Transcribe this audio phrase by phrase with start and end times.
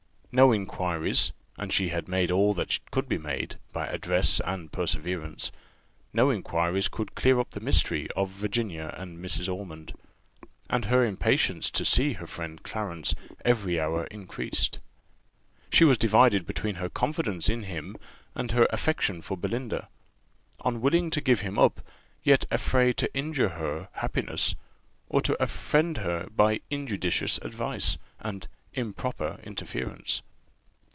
[0.33, 5.51] No inquiries and she had made all that could be made, by address and perseverance
[6.13, 9.53] no inquiries could clear up the mystery of Virginia and Mrs.
[9.53, 9.91] Ormond;
[10.69, 14.79] and her impatience to see her friend Clarence every hour increased.
[15.69, 17.97] She was divided between her confidence in him
[18.33, 19.89] and her affection for Belinda;
[20.63, 21.81] unwilling to give him up,
[22.23, 24.55] yet afraid to injure her happiness,
[25.09, 30.21] or to offend her, by injudicious advice, and improper interference.